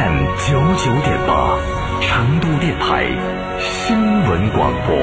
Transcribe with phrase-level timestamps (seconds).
[0.00, 0.06] 九
[0.78, 1.58] 九点八，
[2.00, 3.04] 成都电台
[3.58, 4.96] 新闻广播。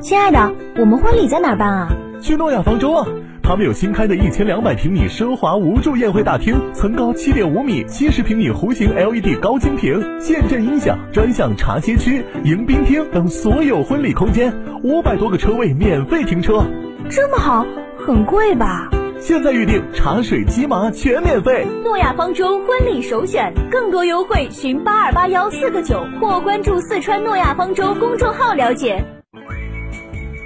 [0.00, 1.88] 亲爱的，我们婚礼在哪办啊？
[2.20, 3.06] 去诺亚方舟啊！
[3.40, 16.64] 他们有新开的一千两百平米奢华无柱宴会大厅，层高七点五米，七十平米弧形 LED 高清屏，现阵音响，专项茶歇区、迎宾厅等所有婚礼空间，五百多个车位免费停车。
[17.08, 17.64] 这么好，
[17.96, 18.90] 很贵吧？
[19.20, 29.04] 现在预定茶水鸡麻全免费，诺亚方舟婚礼首选，更多优惠寻八二八幺四个九或关注四川诺亚方舟公众号了解。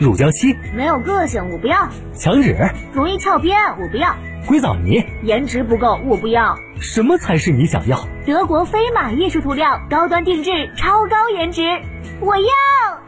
[0.00, 2.56] 乳胶漆没有个性，我不要；墙纸
[2.92, 4.14] 容易翘边，我不要；
[4.48, 6.56] 硅藻泥颜值不够，我不要。
[6.80, 8.00] 什么才是你想要？
[8.26, 11.62] 德国飞马艺术涂料，高端定制，超高颜值，
[12.20, 13.03] 我要。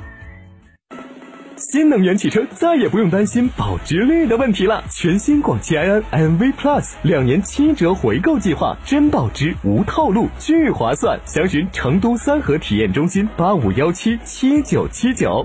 [1.69, 4.85] 新能源汽车再也不用担心保值率的问题了。
[4.89, 11.19] 全新广汽埃安 MV Plus 两年七折回购计划，真保值无套路，巨划算。
[11.25, 15.45] 详询成都三河体验中心八五幺七七九七九。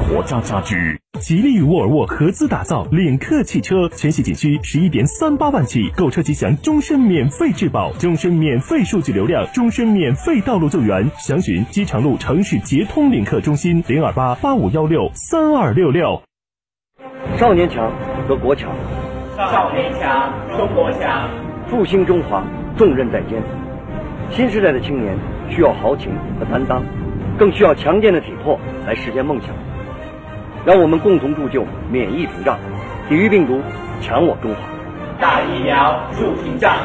[0.00, 11.10] 国家家居，吉利与沃尔沃合资打造领克汽车，全系仅需十一点三八万起，购车即享终身免费质保、终身免费数据流量、终身免费道路救援。
[11.18, 16.22] 详询机场路城市捷通领克中心零二八八五幺六三二六六。
[17.36, 17.92] 少年强
[18.28, 18.70] 则国强，
[19.36, 21.28] 少年强中国强，
[21.68, 22.44] 复兴中华
[22.76, 23.42] 重任在肩。
[24.30, 25.16] 新时代的青年
[25.50, 26.84] 需要豪情和担当，
[27.38, 29.48] 更需要强健的体魄来实现梦想。
[30.68, 32.58] 让我们共同铸就免疫屏障，
[33.08, 33.58] 抵御病毒，
[34.02, 34.60] 强我中华。
[35.18, 36.76] 打疫苗，筑屏障。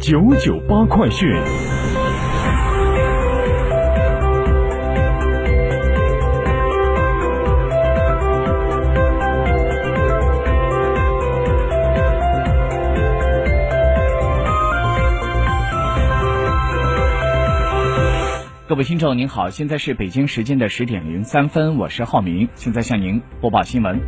[0.00, 1.28] 九九八快讯。
[18.80, 24.00] 位听众您好，现在是北京时间的十点零三分，我是浩明，现在向您播报新闻。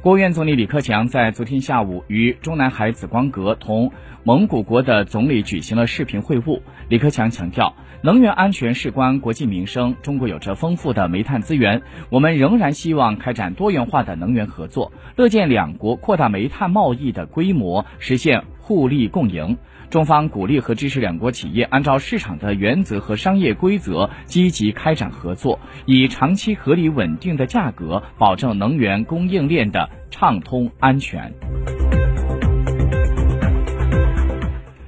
[0.00, 3.90] 国务院总理李克强在昨天下午与中南海紫光阁同
[4.22, 6.60] 蒙古国的总理举行了视频会晤。
[6.88, 19.58] 李克强强调，能源安全事关国计民生，中国有着丰富的煤炭资源，我们仍然希望开展多元化的能源合作，乐见两国扩大煤炭贸易的规模，实现互利共赢。
[19.90, 31.32] 中方鼓励和支持两国企业按照市场的原则和商业规则积极开展合作，以长期合理稳定的价格保证能源供应链的畅通安全。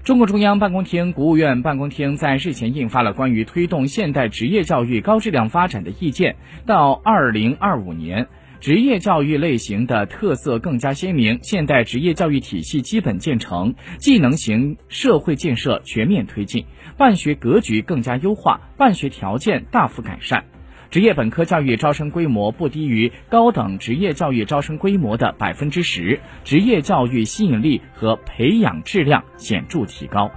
[0.03, 8.27] 中共中央办公厅、国务院办公厅在日前印发了关于推动现代职业教育高质量发展的意见，到二零二五年。
[8.59, 16.67] 职业教育类型的特色更加鲜明，现代职业教育体系基本建成，技能型社会建设全面推进，
[16.99, 20.45] 办学格局更加优化，办学条件大幅改善，
[20.91, 30.31] 职业本科教育招生规模不低于高等职业教育招生规模的百分之十，职业教育吸引力和培养质量显著提高。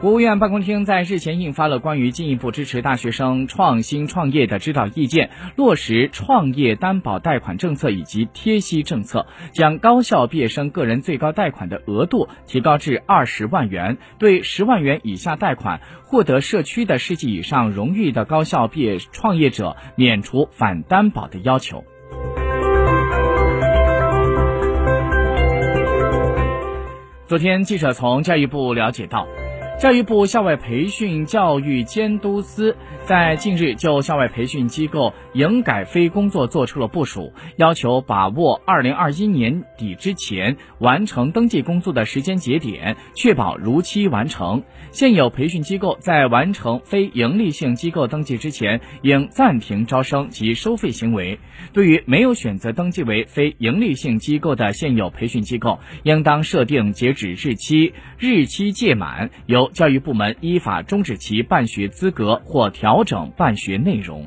[0.00, 21.82] 国务院办公厅在日前印发了关于进一步支持大学生创新创业的指导意见，落实创业担保贷款政策以及贴息政策，将高校毕业生个人最高贷款的额度提高至二十万元，对十万元以下贷款获得社区的市级以上荣誉的高校毕业创业者免除反担保的要求。
[27.26, 29.26] 昨天，记者从教育部了解到。
[29.78, 44.64] 教育部校外培训教育监督司在近日就校外培训机构营改非工作作出了部署，要求把握二零二一年底之前完成登记工作的时间节点，确保如期完成。
[44.90, 51.38] 现有培训机构在完成非营利性机构登记之前，应暂停招生及收费行为。
[51.72, 59.67] 对于没有选择登记为非营利性机构的现有培训机构，应当设定截止日期，日期届满由。
[59.72, 64.26] 教育部门依法终止其办学资格或调整办学内容。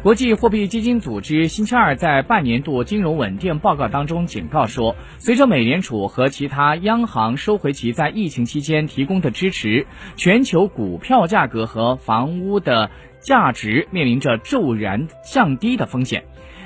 [0.00, 9.86] 国际货币基金组织星期二在半年度金融稳定报告当中警告说，随着美联储和其他央行收回其在疫情期间提供的支持，
[10.16, 12.90] 全球股票价格和房屋的
[13.20, 16.24] 价值面临着骤然降低的风险。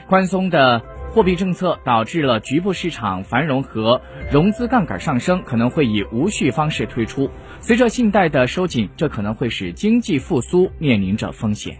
[0.08, 0.82] 宽松的
[1.12, 4.00] 货币政策导致了局部市场繁荣和
[4.30, 7.30] 融资杠杆上升，可能会以无序方式推出。
[7.60, 11.76] 随着信贷的收紧，这可能会使经济复苏面临着风险。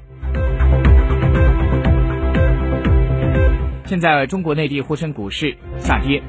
[3.84, 6.22] 现在中国内地沪深股市下跌。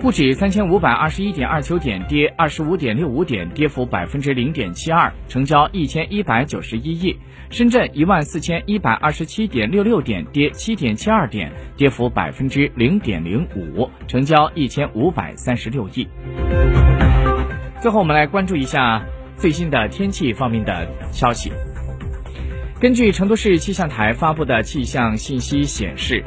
[0.00, 7.18] 沪指三千五百二十一点二九点跌二十五点六五点，跌幅百分之零点七二，成交一千一百九十一亿。
[7.50, 16.06] 深圳一万四千一百二十七点六六点跌七点七二点，跌幅百分之零点零五，成交一千五百三十六亿。
[17.82, 19.04] 最后，我们来关注一下
[19.36, 21.50] 最新的天气方面的消息。
[22.80, 26.22] 根据成都市气象台发布的气象信息显示。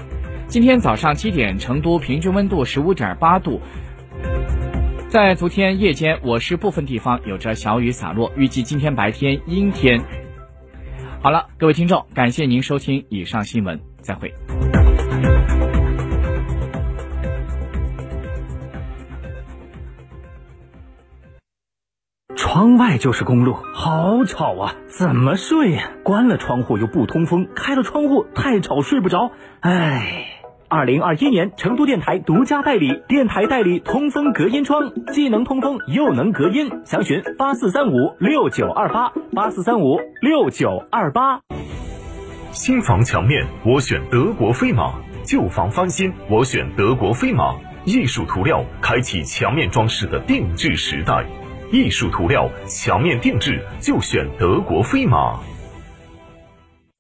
[0.52, 3.62] 今天早上七点，成都平均温度十五点八度。
[5.08, 10.02] 在昨天夜间，我市部分地方有着小雨洒落，预计今天白天阴天。
[11.22, 14.34] 好了，各位听众，感谢您收听以上新闻，再会。
[22.36, 24.76] 窗外就是公路，好吵啊！
[24.88, 25.92] 怎么睡呀？
[26.04, 29.32] 关了窗户又不通风，开了窗户太吵，睡不着。
[29.62, 30.31] 唉。
[30.72, 36.72] 二零二一年，成都电台独家代理电台代理通风隔音窗，既能通风又能隔音。
[36.86, 41.42] 详询八四三五六九二八八四三五六九二八。
[42.54, 44.94] 新房墙面我选德国飞马，
[45.26, 47.54] 旧房翻新我选德国飞马。
[47.84, 51.26] 艺术涂料开启墙面装饰的定制时代，
[51.74, 55.38] 艺术涂料墙面定制就选德国飞马。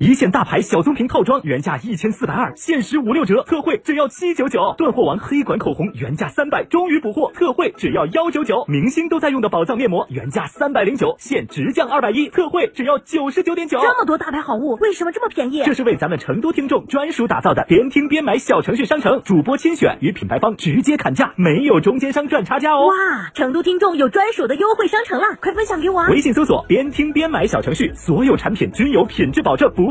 [0.01, 4.73] 一线大牌小棕瓶套装原价一千四百二，限时五六折，特惠只要七九九。
[4.75, 8.65] 断货王黑管口红原价三百，终于补货，特惠只要幺九九。
[8.67, 13.79] 明星都在用的宝藏面膜原价三百零九，现直降二百一，特惠只要九十九点九。
[13.79, 15.61] 这么多大牌好物，为什么这么便宜？
[15.65, 22.87] 这是为咱们成都听众专属打造的，边听边买小程序商城，主播亲选与品牌方直接砍价，没有中间商赚差价哦。
[22.87, 22.93] 哇，
[23.35, 25.99] 成都听众有专属的优惠商城了，快分享给我。
[25.99, 29.90] 啊微信搜索边听边买小程序，所有产品均有品质保证，不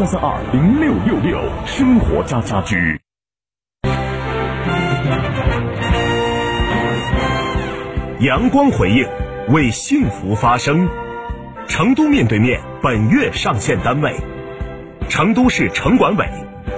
[0.00, 0.40] 三三二。
[0.50, 2.98] 零六六六生活家家居，
[8.20, 9.06] 阳光回应，
[9.52, 10.88] 为幸福发声。
[11.68, 14.16] 成都面对面本月上线单位：
[15.10, 16.26] 成都市城管委、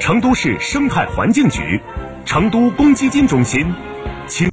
[0.01, 1.81] 成都市生态环境局、
[2.25, 3.73] 成都公积金中心、